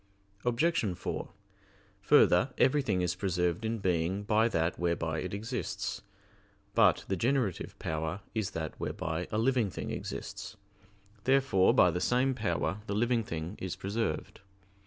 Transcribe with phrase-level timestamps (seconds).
[0.45, 0.95] Obj.
[0.97, 1.29] 4:
[2.01, 6.01] Further, everything is preserved in being by that whereby it exists.
[6.73, 10.57] But the generative power is that whereby a living thing exists.
[11.25, 14.41] Therefore by the same power the living thing is preserved.